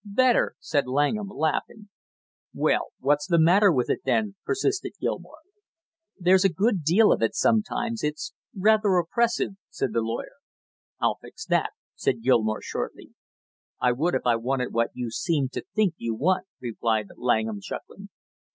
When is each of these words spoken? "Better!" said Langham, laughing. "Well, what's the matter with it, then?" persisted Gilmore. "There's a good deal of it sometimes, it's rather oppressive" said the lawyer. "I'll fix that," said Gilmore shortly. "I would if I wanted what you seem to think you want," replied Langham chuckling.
"Better!" 0.03 0.55
said 0.59 0.87
Langham, 0.87 1.27
laughing. 1.29 1.89
"Well, 2.55 2.87
what's 3.01 3.27
the 3.27 3.37
matter 3.37 3.71
with 3.71 3.87
it, 3.87 3.99
then?" 4.03 4.35
persisted 4.43 4.93
Gilmore. 4.99 5.37
"There's 6.17 6.43
a 6.43 6.49
good 6.49 6.83
deal 6.83 7.11
of 7.11 7.21
it 7.21 7.35
sometimes, 7.35 8.03
it's 8.03 8.33
rather 8.57 8.95
oppressive" 8.97 9.51
said 9.69 9.93
the 9.93 10.01
lawyer. 10.01 10.37
"I'll 10.99 11.19
fix 11.21 11.45
that," 11.45 11.73
said 11.93 12.23
Gilmore 12.23 12.63
shortly. 12.63 13.13
"I 13.79 13.91
would 13.91 14.15
if 14.15 14.25
I 14.25 14.37
wanted 14.37 14.73
what 14.73 14.89
you 14.95 15.11
seem 15.11 15.49
to 15.49 15.63
think 15.75 15.93
you 15.99 16.15
want," 16.15 16.47
replied 16.59 17.09
Langham 17.15 17.59
chuckling. 17.61 18.09